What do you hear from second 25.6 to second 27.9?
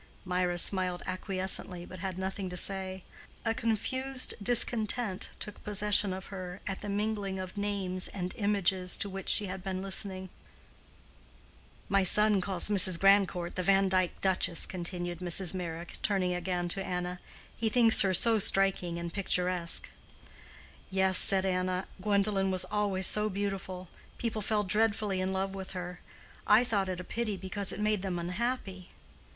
her. I thought it a pity, because it